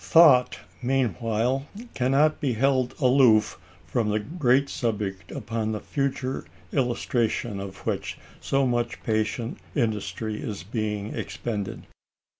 [0.03, 6.43] Thought, meantime, cannot be held aloof from the great subject upon the future
[6.73, 11.85] illustration of which so much patient industry is being expended.